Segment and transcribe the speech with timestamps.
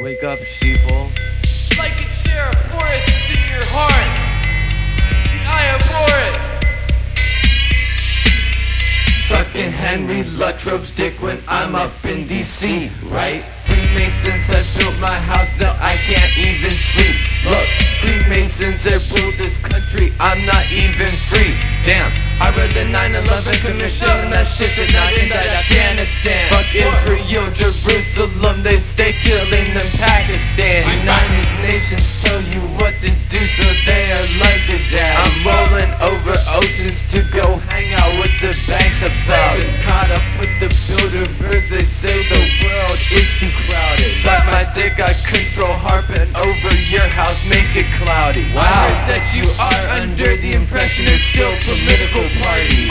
[0.00, 1.12] Wake up, sheeple.
[1.76, 4.08] Like and share, Boris is in your heart.
[5.28, 6.40] The Eye of Boris.
[9.20, 13.44] Sucking Henry Lutrope's dick when I'm up in DC, right?
[13.60, 17.20] Freemasons have built my house that I can't even sleep.
[17.44, 17.68] Look,
[18.00, 21.52] Freemasons have ruled this country, I'm not even free.
[21.84, 22.08] Damn,
[22.40, 25.89] I read the 9-11 Commission and that shit did not end at Afghanistan.
[28.10, 30.82] Jerusalem, they stay killing in Pakistan.
[30.82, 35.14] United Nations tell you what to do, so they are like your dad.
[35.14, 39.54] I'm rolling over oceans to go hang out with the banked up south.
[39.54, 44.10] Just caught up with the builder birds, they say the world is too crowded.
[44.10, 48.42] Suck my dick, I control harping over your house, make it cloudy.
[48.50, 48.66] Wow.
[48.66, 52.89] I heard that you are under the impression there's still political parties.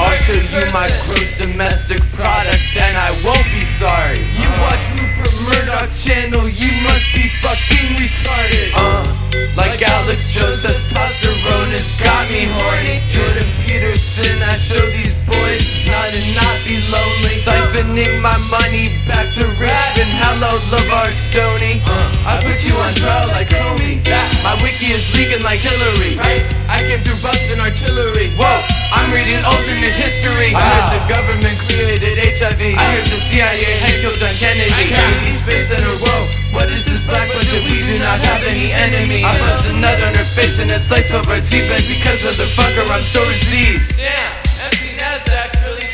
[17.80, 20.11] Siphoning my money back to Richmond.
[20.19, 21.80] Hello, LeVar Stoney.
[22.27, 24.03] I put you on trial like Comey.
[24.44, 26.19] My wiki is leaking like Hillary.
[26.67, 28.35] I came through busting artillery.
[28.35, 30.52] Whoa, I'm reading alternate history.
[30.52, 32.59] I heard the government created HIV.
[32.59, 34.91] I heard the CIA had killed John Kennedy.
[34.91, 35.95] Kennedy Space Center.
[36.03, 37.63] Whoa, what is this black budget?
[37.63, 39.23] We do not have any enemies.
[39.23, 42.83] I bust a nut on her face and it's like for our seatbelt because motherfucker
[42.91, 44.03] I'm so diseased.
[44.03, 44.35] Damn,
[44.67, 45.89] empty Nasdaq really